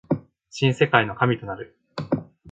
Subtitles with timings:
[0.49, 1.77] 新世界の神となる